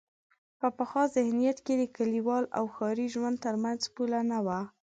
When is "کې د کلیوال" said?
1.65-2.43